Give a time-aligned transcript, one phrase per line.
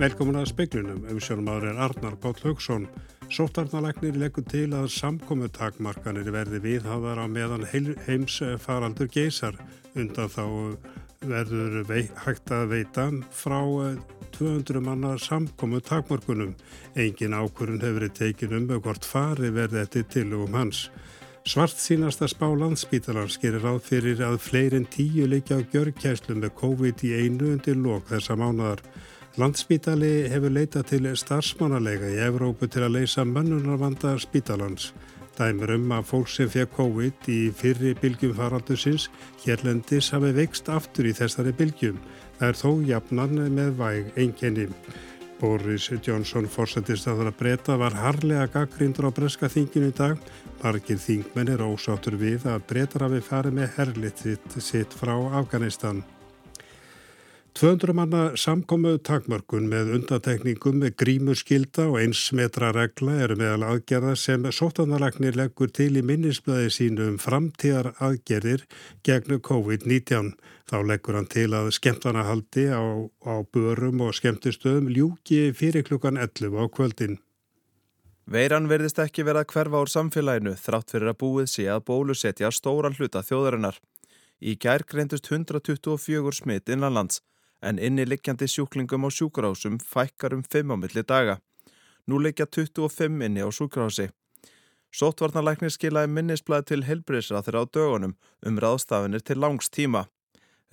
[0.00, 2.86] Velkomin að speiklunum, umsjónumadur er Arnar Páll Haugsson.
[3.28, 9.58] Sóttarnalæknir leggur til að samkomu takmarkanir verði viðhafðar á meðan heims faraldur geysar.
[9.92, 10.46] Undan þá
[11.28, 11.92] verður
[12.24, 13.60] hægt að veita frá
[14.38, 16.56] 200 manna samkomu takmarkunum.
[16.96, 20.86] Engin ákurinn hefur verið tekin um hvort fari verði þetta tilugum hans.
[21.44, 27.04] Svart sínasta spá landsbítalans gerir ráð fyrir að fleirin tíu leikja á gjörgæslu með COVID
[27.04, 28.80] í einu undir lok þessa mánadar.
[29.38, 34.88] Landspítali hefur leitað til starfsmannalega í Evrópu til að leysa mönnunarvanda spítalans.
[35.38, 39.06] Dæmur um að fólk sem fekk COVID í fyrri bylgjum faraldusins
[39.44, 42.02] hérlendis hafi veikst aftur í þessari bylgjum.
[42.40, 44.68] Það er þó jafnan með væg einkenni.
[45.40, 50.18] Boris Johnson fórsættist að það að breyta var harlega gaggrindur á breska þinginu í dag.
[50.60, 54.24] Margir þingmenn er ósáttur við að breytar hafi farið með herlit
[54.58, 56.02] sitt frá Afganistan.
[57.60, 64.14] 200 manna samkomu takmörkun með undatekningum með grímurskilda og eins metra regla eru meðal aðgerða
[64.16, 68.64] sem sótanalagnir leggur til í minnisblöði sínu um framtíðar aðgerðir
[69.04, 70.32] gegn COVID-19.
[70.72, 72.80] Þá leggur hann til að skemmtanahaldi á,
[73.28, 77.20] á börum og skemmtistöðum ljúki fyrir klukkan 11 á kvöldin.
[78.24, 82.96] Veiran verðist ekki vera hverfa úr samfélaginu þrátt fyrir að búið sé að bólusetja stóran
[82.96, 83.76] hluta þjóðarinnar.
[84.40, 87.20] Í gær greindust 124 smitt innanlands
[87.62, 91.40] en inni liggjandi sjúklingum á sjúkrahásum fækkar um 5 á milli daga.
[92.06, 94.10] Nú liggja 25 inni á sjúkrahási.
[94.90, 100.08] Sótvarnalæknir skilaði minnisblæði til helbriðsraþir á dögunum um ráðstafinir til langs tíma.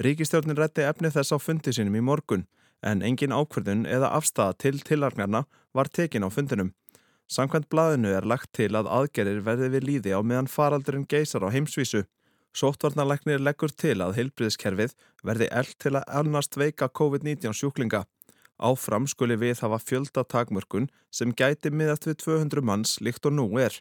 [0.01, 2.47] Ríkistjórnin rétti efni þess á fundi sínum í morgun
[2.81, 6.73] en engin ákverðun eða afstæða til tillarnarna var tekin á fundinum.
[7.27, 11.51] Samkvæmt blaðinu er lagt til að aðgerir verði við líði á meðan faraldurinn geysar á
[11.51, 12.05] heimsvísu.
[12.55, 18.05] Sóttvarnarlegnir leggur til að heilbriðskerfið verði eld til að annast veika COVID-19 sjúklinga.
[18.57, 23.47] Áfram skuli við hafa fjölda takmörkun sem gæti miðast við 200 manns líkt og nú
[23.61, 23.75] er.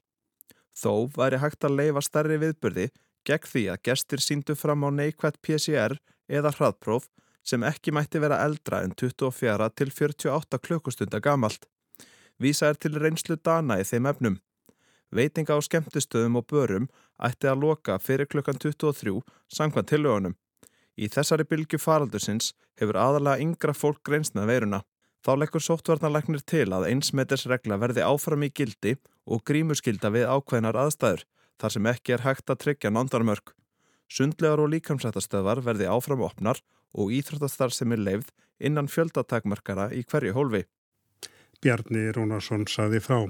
[0.76, 2.90] Þó væri hægt að leifa starri viðbyrði
[3.26, 5.96] gegn því að gestir síndu fram á neikvægt PCR
[6.28, 7.08] eða hraðpróf
[7.46, 11.64] sem ekki mætti vera eldra en 24 til 48 klukkustunda gamalt.
[12.42, 14.36] Vísa er til reynslu dana í þeim efnum.
[15.14, 16.88] Veitinga á skemmtistöðum og börum
[17.22, 19.20] ætti að loka fyrir klukkan 23
[19.52, 20.34] sangvað tilögunum.
[20.96, 24.82] Í þessari bylgu faraldusins hefur aðalega yngra fólk greinst með veiruna.
[25.24, 28.96] Þá leggur sóttvarnarleiknir til að einsmetersregla verði áfram í gildi
[29.26, 31.24] og grímuskilda við ákveðnar aðstæður
[31.60, 33.54] þar sem ekki er hægt að tryggja nándarmörk.
[34.12, 36.60] Sundlegar og líkamsættastöðvar verði áfram opnar
[36.94, 38.30] og íþróttastar sem er leifð
[38.62, 40.62] innan fjöldatakmarkara í hverju hólfi.
[41.60, 43.24] Bjarni Rónarsson saði frá.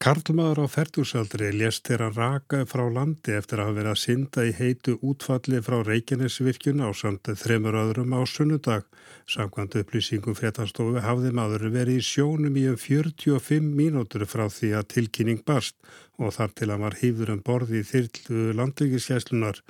[0.00, 4.54] Karlmaður á færtúsaldri lést þeirra raka frá landi eftir að hafa verið að synda í
[4.56, 8.86] heitu útfalli frá Reykjanesvirkjun á samt þremur öðrum á sunnudag.
[9.28, 14.88] Samkvæmt upplýsingum fréttastofu hafði maður verið í sjónum í um 45 mínútur frá því að
[14.94, 15.76] tilkynning barst
[16.20, 19.60] og þar til að var hýfður um borði í þyrlu landvíkiskeslunar.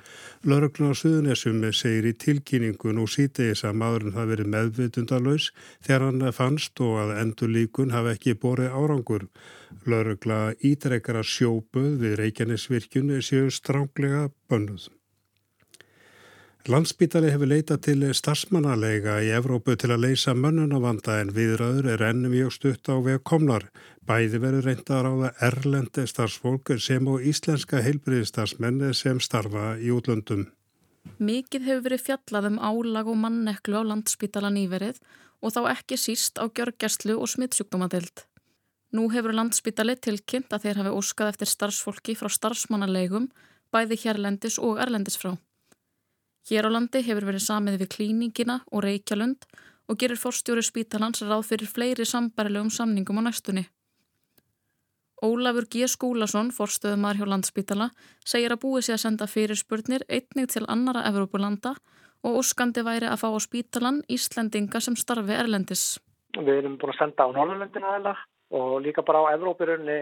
[0.43, 6.31] Lörglun á Suðunessum segir í tilkynningun og sítegis að maðurinn hafi verið meðvitundalös þegar hann
[6.35, 9.27] fannst og að endur líkun hafi ekki borið árangur.
[9.87, 14.91] Lörgla ítrekkara sjóbuð við Reykjanesvirkjun séu stránglega bönnuð.
[16.69, 22.35] Landsbítali hefur leitað til starfsmannalega í Evrópu til að leysa mönnunavanda en viðröður er ennum
[22.35, 23.65] mjög stutt á veg komnar.
[24.05, 30.45] Bæði verður reynda að ráða erlendi starfsfólk sem og íslenska heilbriðistarsmenn sem starfa í útlöndum.
[31.17, 35.01] Mikið hefur verið fjallað um álag og manneklu á landsbítala nýverið
[35.41, 38.27] og þá ekki síst á gjörgjastlu og smittsjúkdómadild.
[38.93, 43.31] Nú hefur landsbítali tilkynnt að þeir hafi óskað eftir starfsfólki frá starfsmannalegum
[43.73, 45.39] bæði hérlendis og erlendis frá.
[46.49, 49.45] Hér á landi hefur verið samið við klíningina og reykjalund
[49.89, 53.67] og gerir forstjóri spítalans ráð fyrir fleiri sambarilegum samningum á næstunni.
[55.21, 55.85] Ólafur G.
[55.85, 57.91] Skúlason, forstöðumar hjá landsbítala,
[58.25, 61.75] segir að búið sé að senda fyrirspurnir einnig til annara Evrópulanda
[62.25, 65.99] og óskandi væri að fá á spítalan Íslendinga sem starfi erlendis.
[66.33, 68.15] Við erum búin að senda á Norrlöndina eða
[68.57, 69.99] og líka bara á Evrópurunni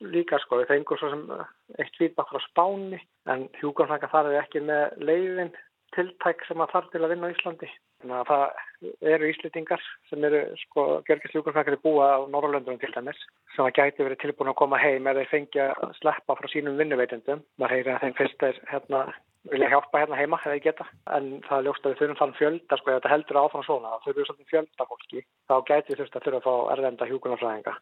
[0.00, 1.52] líka sko, við fengum svo sem eh,
[1.82, 3.00] eitt feedback frá Spáni
[3.30, 5.54] en hjúkarfrækka þar er ekki með leiðin
[5.94, 7.68] tiltæk sem að þarf til að vinna á Íslandi.
[8.02, 13.20] Þannig að það eru Íslitingar sem eru sko gergist hjúkarfrækkari búa á Norrlöndunum til dæmis
[13.54, 15.68] sem að gæti verið tilbúin að koma heim eða þeir fengja
[16.00, 17.44] sleppa frá sínum vinnuveitendum.
[17.62, 19.04] Það heyri að þeim fyrst er hérna
[19.52, 20.86] vilja hjálpa hérna heima eða geta.
[21.16, 23.92] En það er ljóst að við þurfum þann fjölda sko, ef þetta heldur áfram svona,
[23.94, 27.74] þá þurfum svolítið fjölda fólki, þá gæti við þurft að þurfa að fá erlenda hjúkunarsfræðinga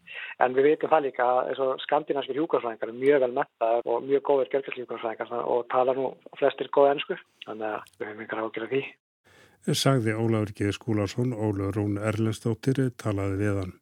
[0.46, 4.52] en við veitum það líka að skandinávskir hjúkunarsfræðingar er mjög vel mettaður og mjög góðir
[4.54, 6.08] gerðkjölds hjúkunarsfræðingar og tala nú
[6.40, 8.82] flestir góð ennsku, þannig að við höfum yngar ágjörða því.
[9.62, 10.72] Sagði Ólafur G.
[10.74, 13.76] Skúlason, Ólafur Rún Erlendstóttir talaði við hann.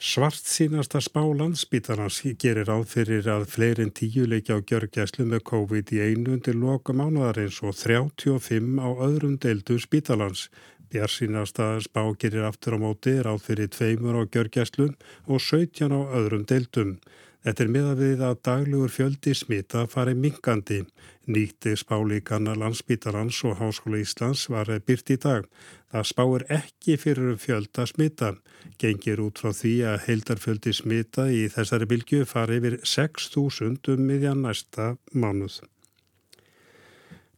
[0.00, 5.92] Svart sínasta spá landsbítarnas gerir áð fyrir að fleirin tíu leikja á gjörgæslu með COVID
[5.92, 10.46] í einu undir loka mánuðarins og 35 á öðrum deildu spítalans.
[10.88, 14.88] Bjart sínasta spá gerir aftur á móti ráð fyrir tveimur á gjörgæslu
[15.28, 16.96] og 17 á öðrum deildum.
[17.44, 20.80] Þetta er miða við að daglugur fjöldi smita fari minkandi.
[21.28, 25.44] Nýtti spálíkan landsbítarans og Háskóla Íslands var byrt í dag.
[25.90, 28.34] Það spáir ekki fyrir fjölda smita.
[28.78, 34.46] Gengir út frá því að heildarfjöldi smita í þessari bylgu fari yfir 6.000 um miðjan
[34.46, 35.58] næsta mánuð.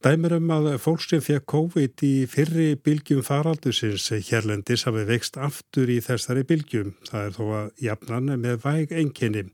[0.03, 5.93] Dæmir um að fólk sem fekk COVID í fyrri bylgjum faraldusins hérlendis hafi vext aftur
[5.95, 6.97] í þessari bylgjum.
[7.07, 9.45] Það er þó að jafnan með væg enginni.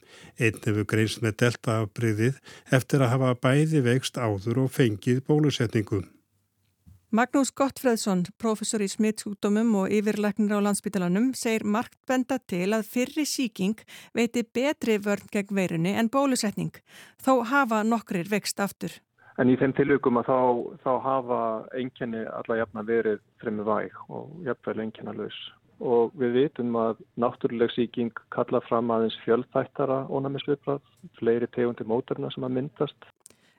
[0.41, 2.41] Einn hefur greins með deltaafbryðið
[2.81, 6.07] eftir að hafa bæði vext áður og fengið bólusetningu.
[7.09, 13.25] Magnús Gottfredsson, professor í smittsúkdómum og yfirleiknir á landsbytalanum, segir margt benda til að fyrri
[13.25, 13.81] síking
[14.13, 16.77] veiti betri vörn gegn veirunni en bólusetning.
[17.17, 18.93] Þó hafa nokkrir vext aftur.
[19.41, 20.41] En í þeim tilvíkum að þá,
[20.85, 21.41] þá hafa
[21.81, 25.39] enginni alla jafna verið fremið væg og jafnvel enginna laus.
[25.81, 30.85] Og við vitum að náttúruleg síking kalla fram aðeins fjöldþættara ónæmisviðbrað,
[31.17, 33.09] fleiri tegundir móturna sem að myndast.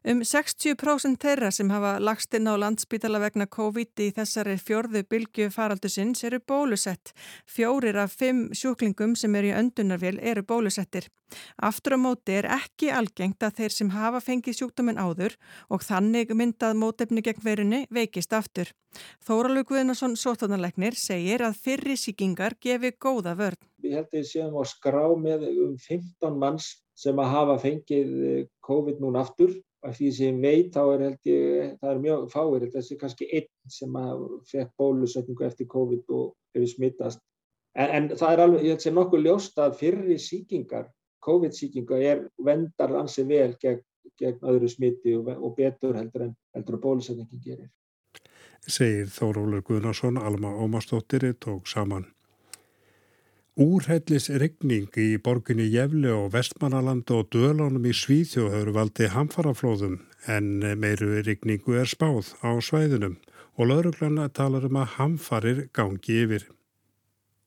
[0.07, 5.49] Um 60% þeirra sem hafa lagst inn á landsbítala vegna COVID í þessari fjörðu bylgu
[5.51, 7.11] faraldusins eru bólusett.
[7.43, 11.09] Fjórir af fimm sjúklingum sem eru í öndunarvél eru bólusettir.
[11.59, 15.35] Aftur á móti er ekki algengt að þeir sem hafa fengið sjúkdóminn áður
[15.67, 18.71] og þannig myndað mótefni gegn verunni veikist aftur.
[19.27, 23.59] Þóraldur Guðnarsson Sótarnarleiknir segir að fyrri síkingar gefi góða vörn.
[23.83, 29.27] Við heldum séum á skrá með um 15 manns sem að hafa fengið COVID núna
[29.27, 33.27] aftur og því sem veit þá er held ég, það er mjög fáir, þessi kannski
[33.37, 33.97] einn sem
[34.51, 37.21] fekk bólusetningu eftir COVID og hefur smittast.
[37.77, 40.89] En, en það er alveg, ég held sem nokkuð ljóst að fyrri síkingar,
[41.23, 43.83] COVID-síkingar er vendar ansi vel gegn,
[44.19, 47.69] gegn öðru smitti og, og betur heldur en heldur að bólusetningin gerir.
[48.67, 52.09] Segir Þórólur Guðnarsson, Alma Ómarsdóttir tók saman.
[53.59, 59.97] Úrhellis regning í borginni Jefli og Vestmannaland og Dölunum í Svíþjóð hefur valdið hamfaraflóðum
[60.31, 60.47] en
[60.79, 63.17] meiru regningu er spáð á svæðunum
[63.59, 66.47] og lauruglanna talar um að hamfarir gangi yfir.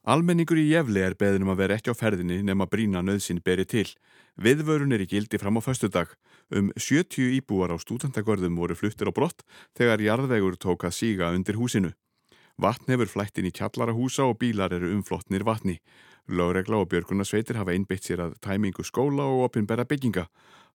[0.04, 3.88] Almenningur í Jefli er beðinum að vera ekki á ferðinni nema brína nöðsinn beri til.
[4.36, 6.12] Viðvörun er í gildi fram á föstudag.
[6.52, 9.46] Um 70 íbúar á stúdentagörðum voru fluttir á brott
[9.80, 11.96] þegar jarðvegur tók að síga undir húsinu.
[12.60, 15.78] Vatn hefur flætt inn í kjallara húsa og bílar eru umflottnir vatni.
[16.28, 20.28] Láregla og björgunarsveitir hafa einbeitt sér að tæmingu skóla og opinbera bygginga.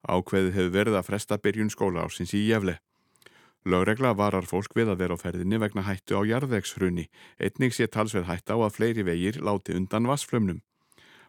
[0.08, 2.80] Ákveðið hefur verið að fresta byrjun skóla ársins í jefle.
[3.68, 7.08] Láregla varar fólk við að vera á ferðinni vegna hættu á jarðvegshrunni.
[7.40, 10.62] Einnig sé talsveð hætt á að fleiri vegir láti undan vassflömnum.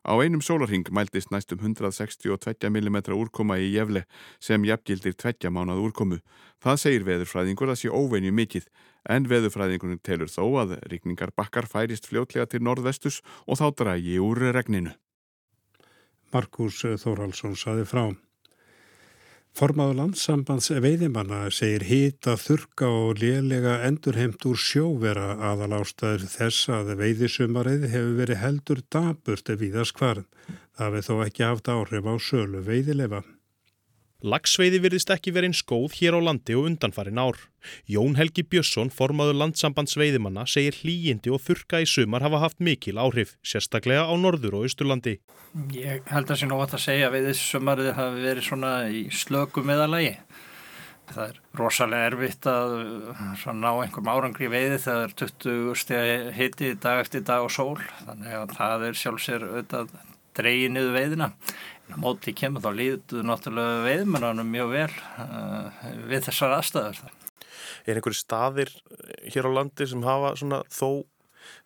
[0.05, 4.05] Á einum sólarhing mæltist næstum 162 mm úrkoma í jefle
[4.41, 6.21] sem jafngildir tveggja mánað úrkomu.
[6.63, 8.67] Það segir veðurfræðingur að sé óvenju mikill
[9.09, 14.51] en veðurfræðingunum telur þó að rikningar bakkar færist fljótlega til norðvestus og þá drægi úr
[14.53, 14.95] regninu.
[16.33, 18.11] Markus Þórhalsson saði frá.
[19.57, 26.93] Formaður landsambands veiðimanna segir hýta þurka og lélega endurheimt úr sjóvera aðal ástæður þess að
[27.01, 30.29] veiðisumarið hefur verið heldur daburt við það skvarn.
[30.79, 33.25] Það við þó ekki haft áhrif á sölu veiðilefa.
[34.19, 37.37] Lagsveiði virðist ekki verið eins góð hér á landi og undanfarin ár.
[37.87, 43.37] Jón Helgi Björnsson, formaður landsambandsveiðimanna, segir hlýjindi og þurka í sumar hafa haft mikil áhrif,
[43.47, 45.21] sérstaklega á norður og austurlandi.
[45.71, 49.67] Ég held að sé nú að það segja að veiðisumarið hafi verið svona í slöku
[49.71, 50.13] meðalagi.
[51.15, 52.77] Það er rosalega erfitt að
[53.55, 57.79] ná einhverjum árangri veiði þegar það er 20 steg hitti dag eftir dag og sól.
[58.03, 59.99] Þannig að það er sjálfsér auðvitað
[60.39, 61.35] dreyið niður veiðina
[61.97, 64.91] móti kemur þá líður náttúrulega veiðmennanum mjög vel
[65.25, 67.05] uh, við þessar aðstæður.
[67.89, 68.75] Er einhverju staðir
[69.33, 71.07] hér á landi sem hafa svona þó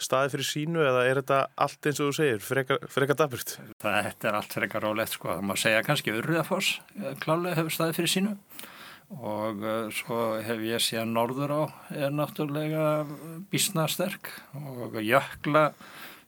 [0.02, 3.56] staði fyrir sínu eða er þetta allt eins og þú segir, frekar, daburt?
[3.82, 7.98] Þetta er allt frekar rólegt sko, það má segja kannski Urriðafoss eh, klálega hefur staði
[7.98, 8.36] fyrir sínu
[9.12, 11.62] og uh, svo hef ég séð norður á
[11.92, 13.04] er náttúrulega
[13.52, 15.72] bísna sterk og jökla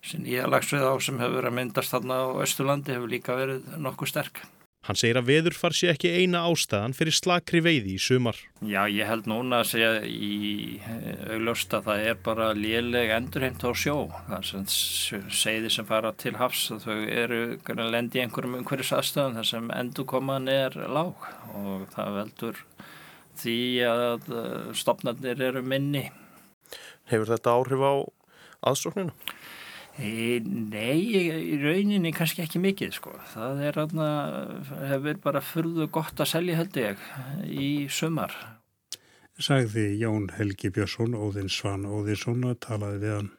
[0.04, 4.12] sem nýjalagsvið á sem hefur verið að myndast þarna á Östurlandi hefur líka verið nokkuð
[4.12, 4.44] sterk.
[4.84, 8.36] Hann segir að veðurfar sé ekki eina ástæðan fyrir slakri veiði í sumar.
[8.60, 13.64] Já, ég held núna að segja í eh, augljóst að það er bara léleg endurheimt
[13.64, 13.94] á sjó.
[14.26, 18.92] Það er sem segði sem fara til hafs að þau eru lendi í einhverjum umhverjus
[18.98, 21.24] aðstöðum þar sem endurkoman er lág
[21.56, 22.60] og það veldur
[23.40, 23.58] því
[23.88, 26.10] að eh, stopnarnir eru minni.
[27.08, 27.94] Hefur þetta áhrif á
[28.68, 29.16] aðsókninu?
[29.94, 33.12] Nei, í rauninni kannski ekki mikið sko.
[33.30, 34.08] Það er aðna,
[34.90, 37.04] hefur bara fyrðu gott að selja held ég
[37.46, 38.34] í sumar.
[39.38, 43.30] Sagði Jón Helgi Björnsson, Óðinn Svan Óðinsson að talaði við hann.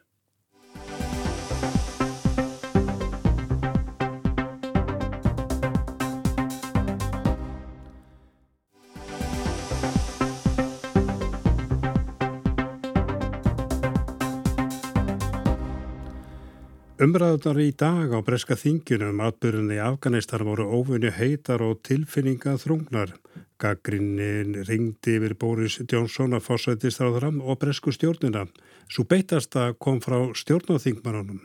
[17.16, 23.14] Umræðunar í dag á breska þingjunum atbyrjunni í Afganistan voru óvinni heitar og tilfinninga þrungnar.
[23.56, 28.44] Gaggrinnin ringdi yfir Boris Johnson að fórsættist á þram og bresku stjórnina.
[28.92, 31.40] Svo beitasta kom frá stjórnáþingmannunum.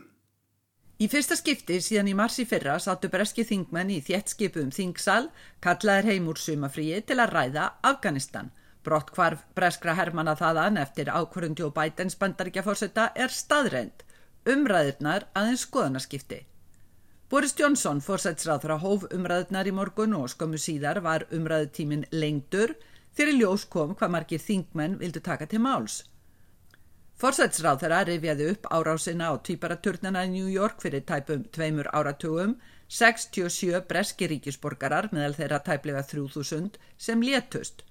[0.99, 5.31] Í fyrsta skipti síðan í marsi fyrra sattu breski þingmenn í þéttskipum þingsal,
[5.63, 8.51] kallaðir heim úr sumafríi til að ræða Afganistan.
[8.83, 14.03] Brott hvarf breskra hermana þaðan eftir ákvörðundi og bætens bandaríkja fórsetta er staðreind
[14.49, 16.39] umræðirnar aðeins skoðanaskipti.
[17.31, 22.73] Boris Johnson fórsætsrað frá hóf umræðirnar í morgun og skömmu síðar var umræðutímin lengdur
[23.15, 26.01] þegar ljós kom hvað margir þingmenn vildu taka til máls.
[27.21, 32.55] Fórsætsráð þeirra rifjaði upp árásina á týparaturnana í New York fyrir tæpum tveimur áratugum,
[32.89, 37.85] 67 breski ríkisborgarar meðal þeirra tæplega 3000 sem létust.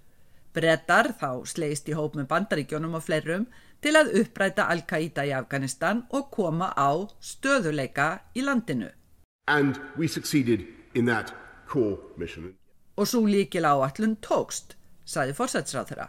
[0.52, 3.46] Brettar þá sleist í hóp með bandaríkjónum og fleirum
[3.80, 8.90] til að uppræta Al-Qaida í Afganistan og koma á stöðuleika í landinu.
[12.96, 16.08] Og svo líkil áallun tókst, saði fórsætsráð þeirra.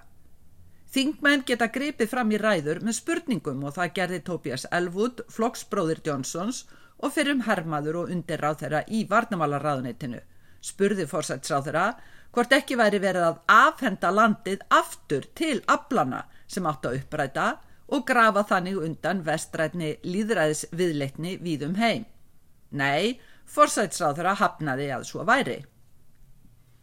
[0.91, 6.65] Þingmenn geta gripið fram í ræður með spurningum og það gerði Tobias Elwood, flokksbróðir Johnsons
[6.99, 10.19] og fyrir um hermaður og undirráð þeirra í varnamálaráðuneytinu.
[10.61, 11.85] Spurði fórsætsráð þeirra
[12.35, 17.47] hvort ekki væri verið að afhenda landið aftur til aflana sem átt að uppræta
[17.91, 22.05] og grafa þannig undan vestrætni líðræðis viðleitni víðum heim.
[22.71, 23.19] Nei,
[23.51, 25.59] forsætsráðra hafnaði að svo væri.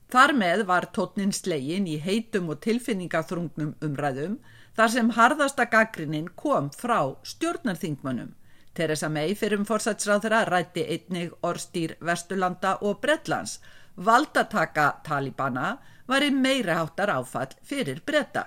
[0.08, 4.38] Þar með var tótnin slegin í heitum og tilfinningaþrungnum umræðum
[4.76, 8.34] þar sem harðasta gaggrinnin kom frá stjórnarþingmönnum.
[8.72, 13.58] Teresa May fyrir um forsætsráðra rætti einnig orstýr Vesturlanda og Bretlands.
[13.96, 18.46] Valdataka Talibana var í meira háttar áfall fyrir bretta.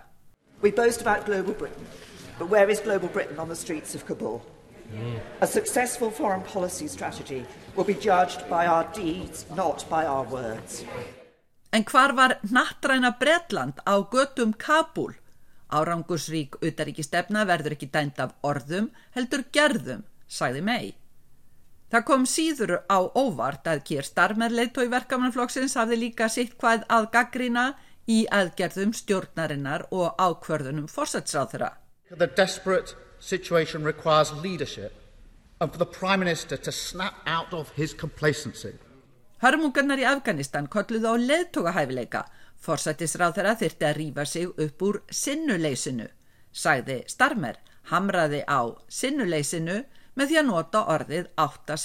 [0.62, 1.86] We boast about global Britain,
[2.38, 4.42] but where is global Britain on the streets of Kabul?
[4.94, 5.20] Mm.
[5.42, 10.84] A successful foreign policy strategy will be judged by our deeds, not by our words.
[11.74, 15.14] En hvar var nattræna Bretland á göttum Kabul?
[15.72, 20.96] Árangusrík utaríkistefna verður ekki dænt af orðum, heldur gerðum, sagði mei.
[21.92, 26.54] Það kom síður á óvart að Kier Starmer leitt og í verkamannflokksins hafði líka sitt
[26.60, 27.72] hvað að gaggrina
[28.08, 31.76] í aðgerðum stjórnarinnar og ákvörðunum fórsætsráðra.
[32.10, 34.94] The desperate situation requires leadership
[35.60, 38.74] and for the Prime Minister to snap out of his complacency.
[39.42, 42.26] Hörmungarnar í Afganistan kolluðu á leðtogahæfileika.
[42.62, 46.06] Forsættisráðara þyrti að rýfa sig upp úr sinnuleysinu,
[46.54, 47.58] sagði Starmer,
[47.90, 49.80] hamraði á sinnuleysinu
[50.14, 51.78] með því að nota orðið átta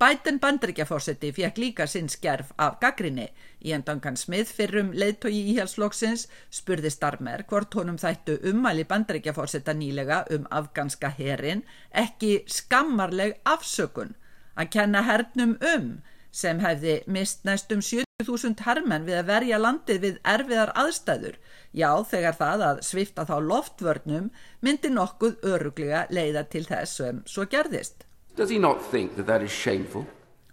[0.00, 3.26] Bæten bandryggjafórseti fekk líka sinn skerf af gaggrinni.
[3.60, 6.22] Í endangan smið fyrrum leiðtogi íhjálpsflokksins
[6.56, 11.60] spurði Starmer hvort honum þættu ummæli bandryggjafórseta nýlega um afganska herin
[12.04, 14.16] ekki skammarleg afsökun
[14.56, 15.92] að kenna hernum um
[16.32, 21.40] sem hefði mist næstum 70.000 hermenn við að verja landið við erfiðar aðstæður.
[21.76, 24.30] Já, þegar það að svifta þá loftvörnum
[24.64, 28.06] myndi nokkuð öruglega leiða til þess sem svo gerðist.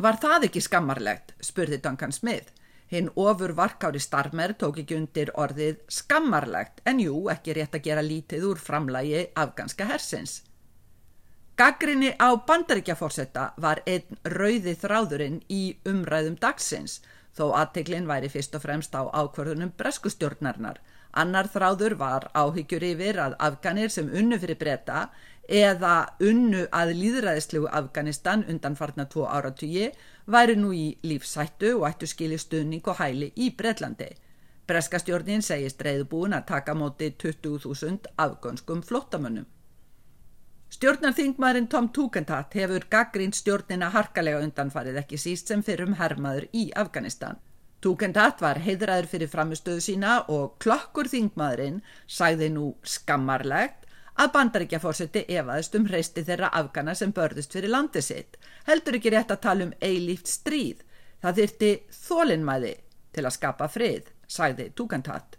[0.03, 2.49] Var það ekki skammarlegt, spurði Duncan Smith.
[2.91, 8.03] Hinn ofur varkári starmer tók ekki undir orðið skammarlegt en jú ekki rétt að gera
[8.03, 10.41] lítið úr framlægi afganska hersins.
[11.55, 16.99] Gaggrinni á bandaríkjaforsetta var einn rauði þráðurinn í umræðum dagsins
[17.39, 20.83] þó aðteglinn væri fyrst og fremst á ákvörðunum breskustjórnarnar.
[21.17, 25.07] Annar þráður var áhyggjur yfir að afganir sem unnu fyrir breyta
[25.47, 29.89] eða unnu að líðræðislegu Afganistan undan farna tvo áratugi
[30.27, 34.09] væri nú í lífsættu og ættu skili stuðning og hæli í Breitlandi.
[34.67, 39.45] Breskastjórnin segist reyðbúin að taka móti 20.000 afgönskum flottamönnum.
[40.67, 46.65] Stjórnarþingmaðurinn Tom Tugendhat hefur gaggrín stjórnina harkalega undanfarið ekki síst sem fyrir um hermaður í
[46.75, 47.39] Afganistan.
[47.79, 53.86] Tugendhat var heiðræður fyrir framistöðu sína og klokkur þingmaðurinn sæði nú skammarlegt
[54.17, 58.37] að bandaríkjafórseti efaðist um hreisti þeirra afgana sem börðust fyrir landi sitt.
[58.65, 60.81] Heldur ekki rétt að tala um eilíft stríð.
[61.21, 62.73] Það þyrti þólinnmæði
[63.13, 65.37] til að skapa frið, sagði Tugendhat.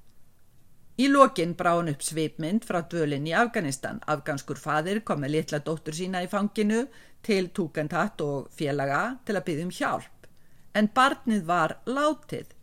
[0.98, 4.00] Í lokin brá hann upp svipmynd frá dvölinn í Afganistan.
[4.06, 6.84] Afganskur fadir kom með litla dóttur sína í fanginu
[7.22, 10.30] til Tugendhat og félaga til að byggja um hjálp.
[10.74, 12.54] En barnið var látið.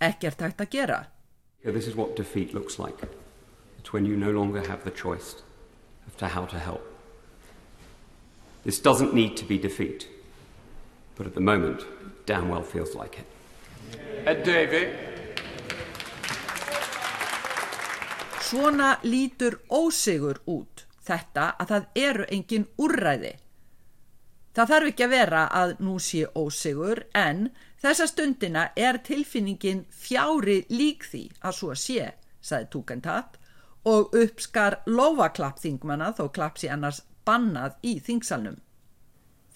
[0.00, 1.00] Ekkert hægt að gera.
[1.64, 3.08] This is what defeat looks like.
[3.78, 5.36] It's when you no longer have the choice
[6.10, 6.84] of to how to help.
[8.64, 10.08] This doesn't need to be defeat,
[11.16, 11.84] but at the moment,
[12.26, 13.26] damn well feels like it.
[14.26, 14.88] Ed David.
[18.40, 23.34] Svona lítur ósigur út þetta að það eru engin úrræði.
[24.50, 27.44] Það þarf ekki að vera að nú sé ósigur en
[27.80, 32.10] þessa stundina er tilfinningin fjári lík því að svo sé,
[32.42, 33.39] saði Tugendhat
[33.88, 38.58] og uppskar lofaklapp þingmanna þó klapps í annars bannað í þingsalnum.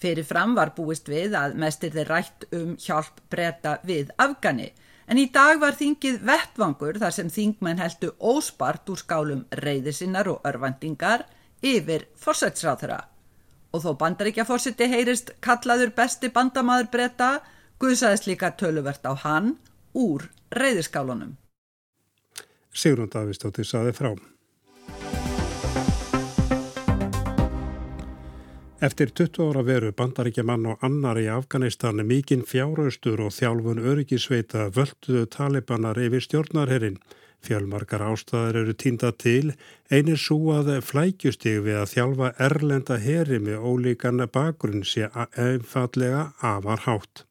[0.01, 4.71] Fyrir fram var búist við að mestir þeir rætt um hjálp breyta við Afgani
[5.07, 10.47] en í dag var þingið vettvangur þar sem þingmenn heldu óspart úr skálum reyðisinnar og
[10.49, 11.25] örvendingar
[11.65, 12.99] yfir forsætsráþura.
[13.73, 17.31] Og þó bandaríkja fórsiti heyrist kallaður besti bandamaður breyta
[17.79, 19.55] guðsaðist líka töluvert á hann
[19.93, 21.35] úr reyðiskálunum.
[22.75, 24.13] Sigrun Davistóttir saði frá.
[28.85, 35.23] Eftir 20 ára veru bandaríkjaman og annar í Afganistan mikinn fjáraustur og þjálfun öryggisveita völduðu
[35.31, 36.99] talibanar yfir stjórnarherrin.
[37.45, 39.53] Fjölmarkar ástæðar eru týnda til,
[39.89, 46.83] einir svo að flækjustig við að þjálfa erlenda herri með ólíkan bakgrunn sé einfallega afar
[46.85, 47.25] hátt.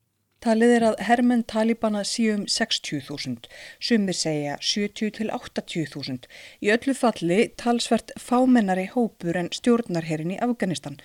[0.45, 3.47] Talið er að hermenn talibana síum 60.000,
[3.81, 6.27] sumir segja 70-80.000.
[6.61, 10.99] Í öllu falli talsvert fámennari hópur en stjórnarherin í Afganistan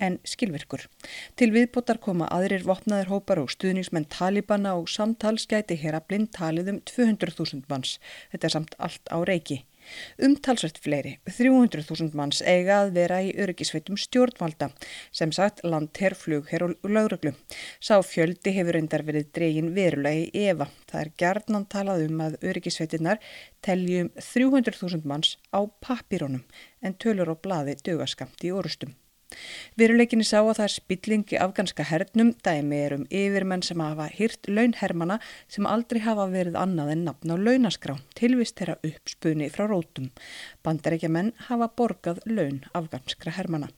[0.00, 0.86] en skilvirkur.
[1.36, 6.72] Til viðbótar koma aðrir vopnaður hópar og stuðningsmenn talibana og samtalsgæti hér að blind talið
[6.72, 7.98] um 200.000 manns.
[8.32, 9.60] Þetta er samt allt á reiki.
[10.22, 14.70] Umtalsvært fleiri, 300.000 manns eiga að vera í öryggisveitum stjórnvalda,
[15.14, 17.32] sem sagt landherr, flugherr og lauruglu.
[17.80, 20.68] Sá fjöldi hefur endar verið dregin verulega í Eva.
[20.90, 23.22] Það er gerðnan talað um að öryggisveitinnar
[23.64, 26.44] teljum 300.000 manns á papírónum
[26.82, 28.94] en tölur og blaði dögaskamt í orustum.
[29.80, 34.48] Veruleikinni sá að það er spillingi afganska hernum, dæmi er um yfirmenn sem hafa hyrt
[34.48, 35.18] launhermana
[35.52, 40.12] sem aldrei hafa verið annað en nafn á launaskrá, tilvist þeirra uppspunni frá rótum.
[40.62, 43.72] Bandarækja menn hafa borgað laun afganskra hermana.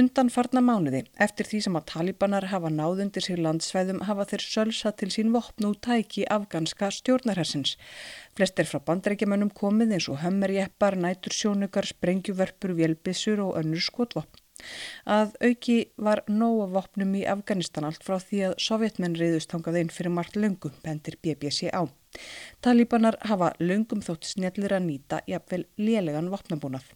[0.00, 4.92] Undan farna mánuði, eftir því sem að talibanar hafa náðundir sér landsvæðum hafa þeir sölsa
[4.96, 7.76] til sín vopn og tæki afganska stjórnarhersins.
[8.36, 14.44] Flest er frá bandarækjamönnum komið eins og hömmerjeppar, nætur sjónukar, sprengjuverpur, vélbissur og önnur skotvopn.
[15.16, 19.92] Að auki var nóga vopnum í Afganistan allt frá því að sovjetmenn reyðust hangað einn
[19.94, 21.86] fyrir margt löngum, bendir BBC á.
[22.64, 26.90] Talibanar hafa löngum þótt snjallir að nýta jafnvel lélegan vopnabúnað.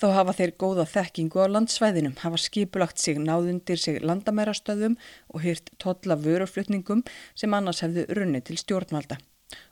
[0.00, 4.96] Þá hafa þeir góða þekkingu á landsvæðinum, hafa skipulagt sig náðundir sig landamærastöðum
[5.34, 9.20] og hyrt totla vöruflutningum sem annars hefðu runni til stjórnvalda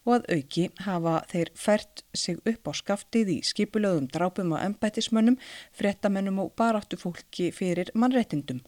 [0.07, 5.39] og að auki hafa þeir fært sig upp á skaftið í skipulöðum drápum og embætismönnum,
[5.77, 8.63] frettamennum og baráttu fólki fyrir mannrettindum.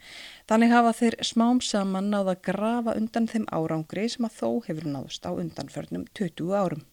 [0.50, 5.26] Þannig hafa þeir smám saman náða grafa undan þeim árangri sem að þó hefur náðust
[5.26, 6.86] á undanförnum 20 árum.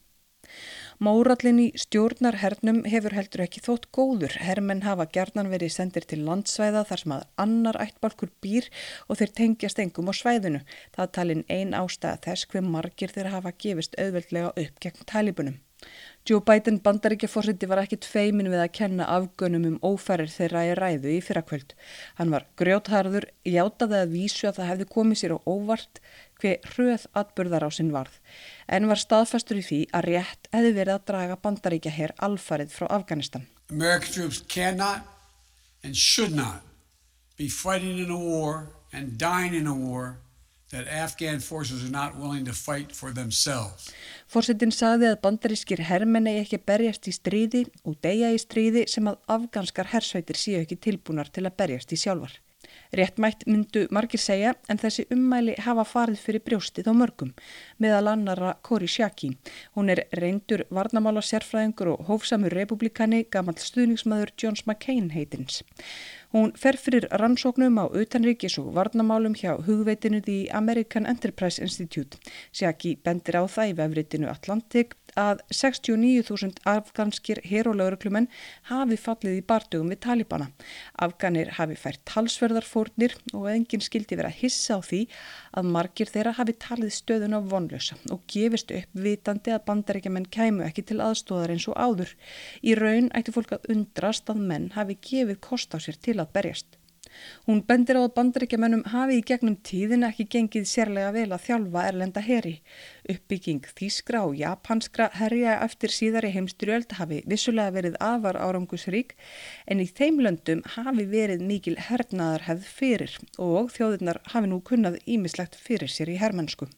[0.97, 4.33] Mórallin í stjórnarhernum hefur heldur ekki þótt góður.
[4.41, 8.71] Hermenn hafa gerðnan verið sendir til landsvæða þar sem að annar ættbalkur býr
[9.05, 10.63] og þeir tengjast engum á svæðinu.
[10.97, 15.61] Það talin ein ástæða þess hver margir þeir hafa gefist auðveldlega upp gegn talibunum.
[16.27, 21.13] Joe Biden bandaríkjaforsiti var ekkit feimin við að kenna afgönum um ófærir þeirra í ræðu
[21.13, 21.71] í fyrrakvöld.
[22.17, 26.01] Hann var grjótharður, játaði að vísu að það hefði komið sér á óvart
[26.41, 28.19] hver hröð atburðar á sinn varð
[28.67, 32.89] en var staðfastur í því að rétt hefði verið að draga bandaríkja hér alfarið frá
[32.99, 33.47] Afganistan.
[33.71, 35.07] American troops cannot
[35.83, 36.61] and should not
[37.37, 40.17] be fighting in a war and dying in a war
[44.27, 49.21] Fórsetin saði að bandarískir hermenni ekki berjast í stríði og deyja í stríði sem að
[49.37, 52.35] afganskar hersveitir séu ekki tilbúnar til að berjast í sjálfar.
[52.99, 57.33] Réttmætt myndu margir segja en þessi ummæli hafa farið fyrir brjóstið á mörgum
[57.83, 59.33] meðal annara Kori Shaki.
[59.75, 65.63] Hún er reyndur varnamála sérfræðingur og hófsamur republikani gammal stuðningsmaður Johns McCain heitins.
[66.35, 72.19] Hún fer fyrir rannsóknum á utanríkis og varnamálum hjá hugveitinu því American Enterprise Institute.
[72.51, 78.27] Sjaki bendir á það í vefritinu Atlantic að 69.000 afganskir herólaugruklumenn
[78.69, 80.49] hafi fallið í bardugum við Talibana.
[81.01, 85.01] Afganir hafi fært talsverðarfórnir og enginn skildi vera hissa á því
[85.57, 90.65] að margir þeirra hafi talið stöðun á vonlösa og gefist upp vitandi að bandaríkjaman kæmu
[90.67, 92.13] ekki til aðstóðar eins og áður.
[92.61, 96.26] Í raun ætti fólk að undrast að menn hafi gefið kost á sér til að
[96.33, 96.77] berjast.
[97.47, 101.85] Hún bendir á að bandaríkjamennum hafi í gegnum tíðin ekki gengið sérlega vel að þjálfa
[101.91, 102.53] erlenda heri.
[103.13, 109.15] Uppbygging þýskra og japanskra herja eftir síðari heimstyrjöld hafi vissulega verið afar árangusrík
[109.65, 115.55] en í þeim löndum hafi verið mikil hernaðarhefð fyrir og þjóðurnar hafi nú kunnað ímislegt
[115.55, 116.69] fyrir sér í hermennsku.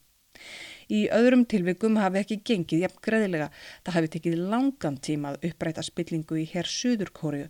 [0.90, 3.48] Í öðrum tilvikum hafi ekki gengið jafn greiðilega.
[3.86, 7.46] Það hafi tekið langan tíma að uppræta spillingu í herr Suðurkóriu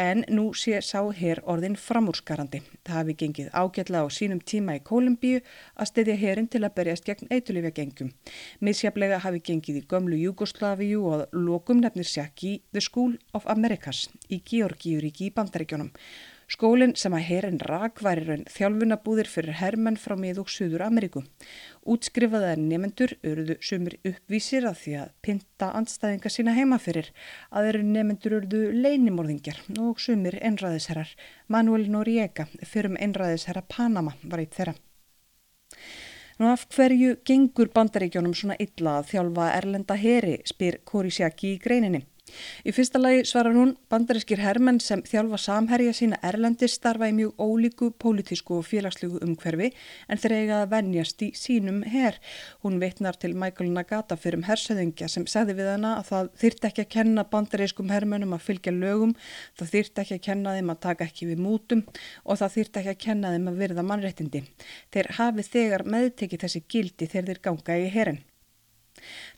[0.00, 2.62] en nú sé sá herr orðin framúrskarandi.
[2.88, 5.42] Það hafi gengið ágætla á sínum tíma í Kólumbíu
[5.76, 8.14] að stedja herrin til að berjast gegn eitulifja gengum.
[8.64, 14.40] Misjaflega hafi gengið í gömlu Júgoslavíu og lokum nefnir Sjaki The School of Americas í
[14.40, 15.92] Georgíuríki í Bandaríkjónum.
[16.48, 20.86] Skólinn sem að herin rak var í raun þjálfunabúðir fyrir hermenn frá mið og Suður
[20.86, 21.20] Ameríku.
[21.84, 27.12] Útskrifaðar nefendur urðu sumir uppvísir að því að pinta andstæðinga sína heima fyrir
[27.52, 31.12] að þeirri nefendur urðu leinimorðingjar og sumir einræðisherrar.
[31.52, 34.78] Manuel Noriega fyrir um einræðisherra Panama var eitt þeirra.
[36.40, 41.60] Nú af hverju gengur bandaríkjónum svona illa að þjálfa erlenda heri spyr Kori Sjaki í
[41.60, 42.06] greininni.
[42.64, 47.40] Í fyrsta lagi svarar hún bandarískir hermenn sem þjálfa samherja sína erlendis starfa í mjög
[47.40, 49.70] ólíku pólitísku og félagslegu umhverfi
[50.08, 52.18] en þeir eiga að venjast í sínum herr.
[52.64, 56.68] Hún veitnar til Michael Nagata fyrir um hersöðingja sem segði við hana að það þýrt
[56.70, 59.14] ekki að kenna bandarískum hermennum að fylgja lögum,
[59.58, 61.84] það þýrt ekki að kenna þeim að taka ekki við mútum
[62.24, 64.44] og það þýrt ekki að kenna þeim að virða mannréttindi.
[64.94, 68.24] Þeir hafi þegar meðtekið þessi gildi þegar þeir ganga í herrin.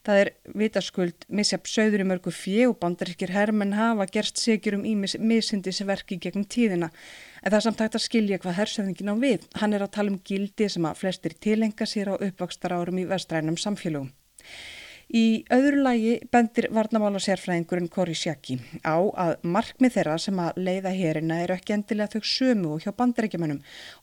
[0.05, 0.31] Það er
[0.63, 6.19] vitaskuld misjap söður í mörgu fjö og bandaríkir hermenn hafa gerst segjur um ímis misindisverki
[6.21, 6.91] gegn tíðina.
[7.41, 9.47] En það er samt hægt að skilja hvað hersöðingin á við.
[9.61, 13.07] Hann er að tala um gildi sem að flestir tilenga sér á uppvakstar árum í
[13.09, 14.11] vestrænum samfélögum.
[15.11, 20.93] Í öðru lagi bendir varnamála sérfræðingurinn Kori Sjaki á að markmið þeirra sem að leiða
[20.95, 23.57] hérina eru ekki endilega þau sömu hjá bandarækjumannum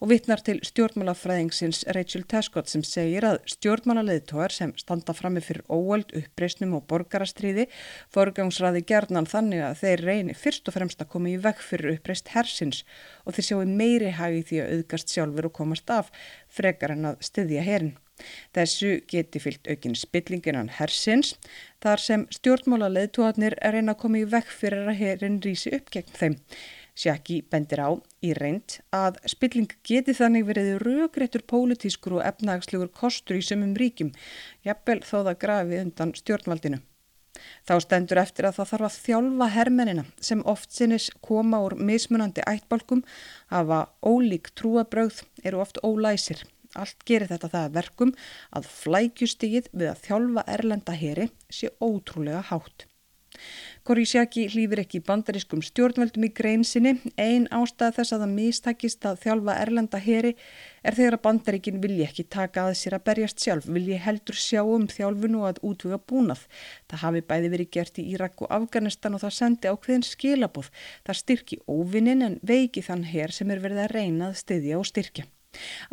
[0.05, 6.13] og vittnar til stjórnmálafræðingsins Rachel Tescott sem segir að stjórnmálaleiðtóar sem standa frammi fyrir óöld,
[6.13, 7.65] uppreysnum og borgarastriði
[8.13, 12.35] forgangsraði gerðnan þannig að þeir reyni fyrst og fremst að koma í veg fyrir uppreist
[12.35, 12.83] hersins
[13.25, 16.13] og þeir sjáu meiri hagi því að auðgast sjálfur og komast af
[16.53, 17.97] frekar en að styðja herin.
[18.57, 21.37] Þessu geti fyllt aukinn spillinginan hersins
[21.85, 25.93] þar sem stjórnmála leðtúarnir er reyna að koma í vekk fyrir að herin rýsi upp
[25.95, 26.37] gegn þeim.
[26.99, 27.95] Sjaki bendir á
[28.27, 34.11] í reynd að spilling geti þannig verið rögréttur pólitískur og efnagslegur kostur í sömum ríkjum,
[34.67, 36.81] jafnvel þó það grafi undan stjórnvaldinu.
[37.69, 42.43] Þá stendur eftir að það þarf að þjálfa hermennina sem oft sinnis koma úr mismunandi
[42.51, 43.05] ættbalkum,
[43.53, 46.43] hafa ólík trúabröð, eru oft ólæsir.
[46.77, 48.13] Allt gerir þetta það verkum
[48.53, 52.89] að flækjustigið við að þjálfa erlenda heri sé ótrúlega hátt.
[53.89, 56.95] Korísjaki hlýfir ekki bandarískum stjórnveldum í greinsinni.
[57.17, 60.35] Einn ástæð þess að það mistakist að þjálfa erlenda heri
[60.83, 64.61] er þegar að bandaríkin vilji ekki taka að sér að berjast sjálf, vilji heldur sjá
[64.65, 66.45] um þjálfun og að útvöga búnað.
[66.91, 70.71] Það hafi bæði verið gert í Írak og Afganistan og það sendi ákveðin skilabóð.
[71.07, 74.89] Það styrki óvinnin en veiki þann her sem er verið að reyna að styðja og
[74.93, 75.29] styrkja.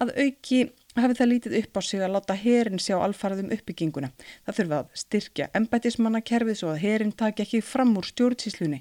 [0.02, 0.60] Að auki
[0.96, 4.12] hafi það lítið upp á sig að láta herin sjá alfarðum uppbygginguna.
[4.46, 8.80] Það þurfa að styrkja embætismannakerfið svo að herin taki ekki fram úr stjórnsíslunni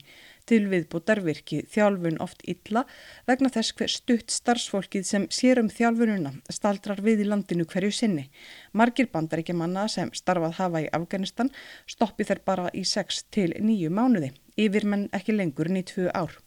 [0.49, 2.85] til viðbútarvirki þjálfun oft illa
[3.29, 8.29] vegna þess hver stutt starfsfólkið sem sér um þjálfununa staldrar við í landinu hverju sinni.
[8.73, 11.51] Margir bandaríkja manna sem starfað hafa í Afganistan
[11.91, 16.11] stoppi þær bara í 6 til 9 mánuði, yfir menn ekki lengur en í 2
[16.13, 16.39] ár.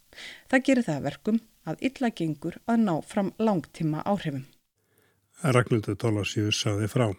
[0.48, 4.46] Það gerir það verkum að illa gengur að ná fram langtíma áhrifum.
[5.44, 7.12] Ragnhildur Tólasíus saði frá.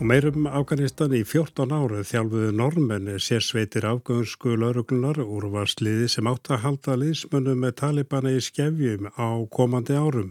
[0.00, 6.62] Og meirum Afganistan í 14 ára þjálfuðu normenni sérsveitir afgöðunsku lauruglunar úrvarsliði sem átt að
[6.62, 10.30] halda liðsmönnum með talibana í skefjum á komandi árum.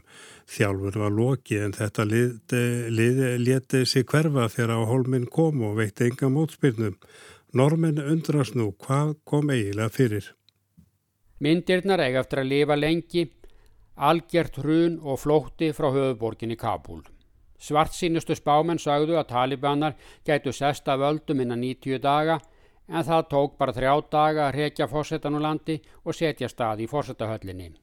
[0.50, 2.66] Þjálfur var loki en þetta liði
[2.98, 6.98] lið, leti sig hverfa þegar á holminn kom og veitti enga mótspyrnum.
[7.50, 10.26] Normin undrast nú hvað kom eiginlega fyrir.
[11.42, 13.24] Myndirnar eiga eftir að lifa lengi,
[13.98, 17.02] algjört hrun og flótti frá höfuborginni Kabul.
[17.58, 22.38] Svart sínustu spámenn sagðu að talibanar gætu sesta völdum innan 90 daga
[22.88, 26.88] en það tók bara þrjá daga að rekja fósettan úr landi og setja stað í
[26.88, 27.74] fósettahöllinni.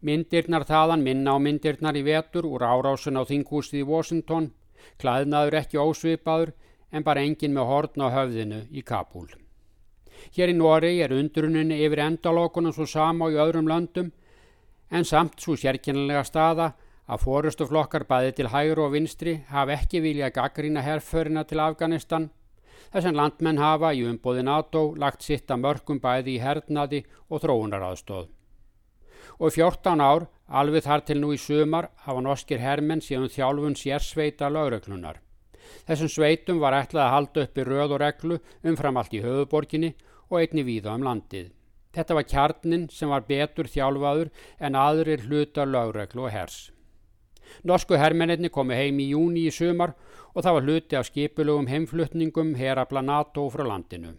[0.00, 4.50] Myndirnar þaðan minna á myndirnar í vetur úr árásun á þinghúsið í Washington,
[4.96, 6.56] klæðnaður ekki ósvipaður
[6.92, 9.28] en bara engin með hortn á höfðinu í Kabul.
[10.36, 14.12] Hér í Nóri er undruninni yfir endalókunum svo sama og í öðrum löndum
[14.90, 16.72] en samt svo sérkynlega staða
[17.08, 22.28] að fórustuflokkar bæði til hægur og vinstri hafa ekki viljað gaggrína herrförina til Afganistan
[22.92, 27.42] þess að landmenn hafa í umbóði NATO lagt sitt að mörgum bæði í hernaði og
[27.44, 28.30] þróunaraðstóð.
[29.40, 34.50] Og 14 ár, alveg þar til nú í sumar, hafa norskir hermenn síðan þjálfun sérsveita
[34.52, 35.22] lauröklunar.
[35.88, 39.92] Þessum sveitum var ætlað að halda upp í röð og reglu umfram allt í höfuborginni
[40.30, 41.50] og einni víða um landið.
[41.92, 44.30] Þetta var kjarnin sem var betur þjálfaður
[44.60, 46.70] en aðrir hlutar lauröklu og hers.
[47.68, 49.92] Norsku hermenninni komu heim í júni í sumar
[50.32, 54.14] og það var hluti af skipulugum heimflutningum herabla NATO frá landinu.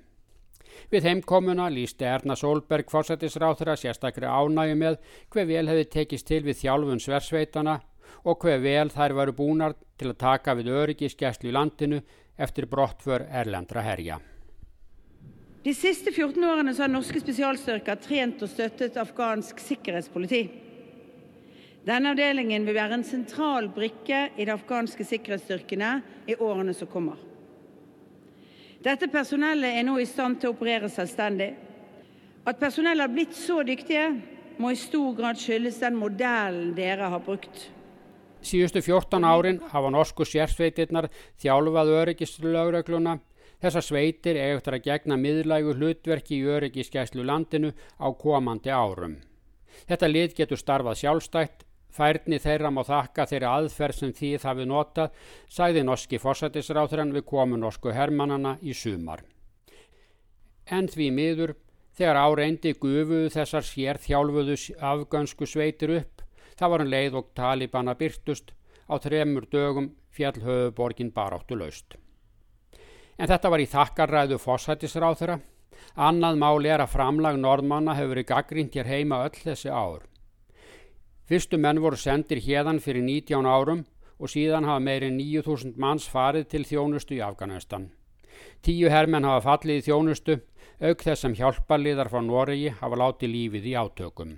[0.91, 4.99] Við heimkomuna lísti Erna Solberg fórsættisráþra sérstakri ánægi með
[5.33, 7.79] hver vel hefði tekist til við þjálfun sversveitana
[8.23, 12.01] og hver vel þær varu búnar til að taka við öryggisgæslu í landinu
[12.37, 14.19] eftir brottför erlendra herja.
[15.63, 20.41] De siste 14 årene har norske spesialstyrker trent og støttet afghansk sikkerhetspoliti.
[21.87, 25.93] Denne avdelingen vil være en sentral brikke i de afghanske sikkerhetsstyrkene
[26.27, 27.19] i årene som kommer.
[28.83, 31.53] Dette personellet er nå i stand til å operere selvstendig.
[32.43, 34.09] At personellet har blitt så dyktige,
[34.59, 37.69] må i stor grad skyldes den modellen dere har brukt.
[38.43, 41.09] Síðustu 14 árin hafa norsku sérsveitirnar
[41.41, 43.17] þjálfað öryggislaugrögluna.
[43.63, 49.21] Þessar sveitir eftir að gegna miðlægu hlutverki í öryggiskeslu landinu á komandi árum.
[49.87, 54.67] Þetta lið getur starfað sjálfstætt Færni þeirra má þakka þeirri aðferð sem því það við
[54.71, 55.11] notað,
[55.45, 59.21] sæði norski fórsættisráþurann við komu norsku hermannana í sumar.
[60.65, 61.53] En því miður,
[61.93, 66.12] þegar áreyndi gufuðu þessar sér þjálfuðu afgönsku sveitir upp,
[66.59, 68.53] það var en leið og talibana byrtust,
[68.89, 71.95] á þremur dögum fjallhauðuborgin baráttu laust.
[73.17, 75.39] En þetta var í þakkarræðu fórsættisráþura.
[75.95, 80.05] Annað máli er að framlag norðmanna hefur verið gaggrínt hér heima öll þessi ár.
[81.29, 83.83] Fyrstu menn voru sendir hérðan fyrir 19 árum
[84.19, 87.91] og síðan hafa meirinn 9000 manns farið til þjónustu í Afganistan.
[88.63, 90.39] Tíu herrmenn hafa fallið í þjónustu,
[90.83, 94.33] auk þess sem hjálparliðar frá Noregi hafa látið lífið í átökum.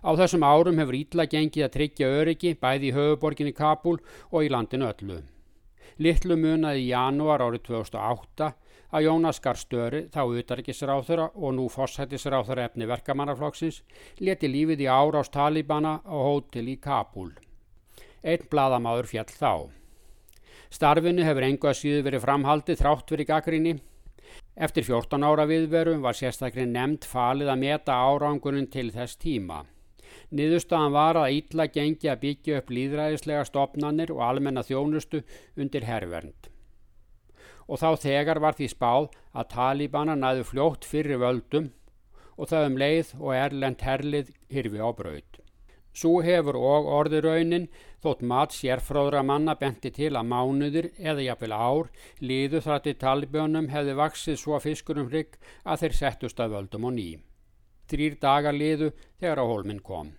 [0.00, 3.98] Á þessum árum hefur Ítla gengið að tryggja öryggi bæði í höfuborginni Kabul
[4.30, 5.20] og í landinu öllu.
[6.00, 8.52] Littlu munaði í janúar árið 2008
[8.90, 13.82] að Jónas Garstöri, þá utarikisráþura og nú fórsættisráþura efni verkamannarflokksins,
[14.18, 17.30] leti lífið í árás Talibana á hótel í Kabul.
[18.22, 19.52] Einn bladamáður fjall þá.
[20.70, 23.74] Starfinu hefur engu að síðu verið framhaldið þrátt verið gaggrinni.
[24.54, 29.64] Eftir 14 ára viðveru var sérstaklega nefnd falið að meta árangunin til þess tíma.
[30.30, 35.24] Niðurstaðan var að ítla gengi að byggja upp líðræðislega stopnannir og almenna þjónustu
[35.58, 36.50] undir herrvernd
[37.70, 41.70] og þá þegar var því spáð að talibana næðu fljótt fyrir völdum
[42.36, 45.38] og það um leið og erlend herlið hirfi á braud.
[45.90, 47.68] Svo hefur og orðuraunin
[48.02, 51.90] þótt mat sérfróðra manna benti til að mánuður eða jafnvel ár
[52.22, 56.96] líðu þar til talibjónum hefði vaksið svo fiskurum hrygg að þeir settust að völdum og
[56.96, 57.08] ný.
[57.90, 60.12] Þrýr dagar líðu þegar á holminn kom.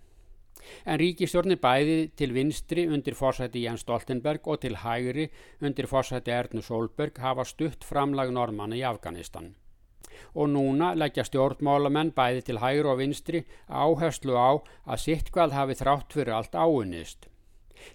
[0.86, 5.30] En ríkistjórnir bæði til vinstri undir fórsætti Jens Stoltenberg og til hægri
[5.62, 9.56] undir fórsætti Ernu Solberg hafa stutt framlag normanna í Afganistan.
[10.36, 14.52] Og núna leggja stjórnmálamenn bæði til hægri og vinstri áherslu á
[14.86, 17.28] að sittkvæð hafi þrátt fyrir allt áunnist.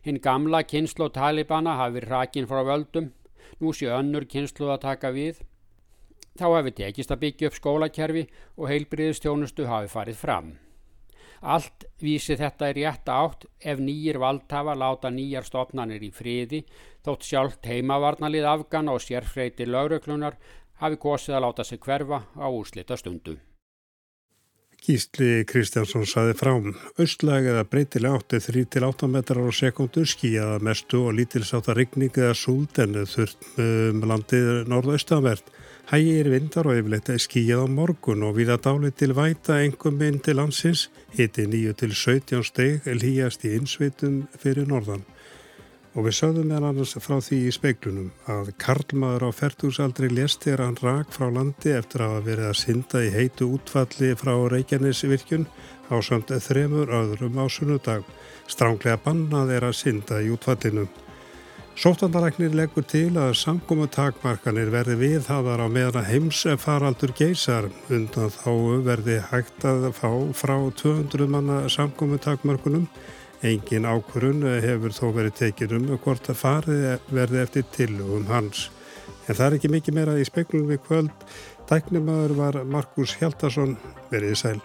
[0.03, 3.13] Hinn gamla kynslu talibana hafi rakin frá völdum,
[3.61, 5.45] nú sé önnur kynslu að taka við.
[6.37, 10.55] Þá hefði tekist að byggja upp skólakerfi og heilbriðistjónustu hafi farið fram.
[11.43, 16.63] Allt vísi þetta í rétta átt ef nýjir valdhafa láta nýjar stopnarnir í friði
[17.05, 20.39] þótt sjálft heimavarnalið Afgan og sérfreyti lauröklunar
[20.81, 23.37] hafi kosið að láta sig hverfa á úrslita stundu.
[24.87, 26.67] Gísli Kristjánsson saði frám.
[27.03, 32.79] Östlag eða breytileg átti 3-8 metrar á sekundu skíjaða mestu og lítilsáta rigning eða súld
[32.83, 35.49] en þurft um landið norðaustanvert.
[35.87, 40.35] Hægir vindar og yfirleitt skíjað á morgun og viða dálit til væta engum inn til
[40.35, 45.05] landsins, hiti 9-17 steg líjast í insveitum fyrir norðan.
[45.95, 50.67] Og við sögðum með annars frá því í speiklunum að Karlmaður á færtúsaldri lest þegar
[50.67, 55.47] hann rak frá landi eftir að hafa verið að synda í heitu útfalli frá Reykjanesvirkjun
[55.87, 58.03] á samt þremur öðrum á sunnudag.
[58.51, 60.91] Stránglega bannað er að synda í útfallinu.
[61.77, 68.49] Sóttandaræknir leggur til að samkomu takmarkanir verði viðhafðar á meðan heimsfaraldur geysar undan þá
[68.87, 72.87] verði hægt að fá frá 200 manna samkomu takmarkunum.
[73.45, 78.71] Engin ákvörun hefur þó verið tekið um hvort að farið verði eftir tillögum hans.
[79.29, 81.29] En það er ekki mikið meira í speklunum við kvöld.
[81.69, 83.77] Dæknumöður var Markus Hjaldarsson
[84.09, 84.59] verið í sæl.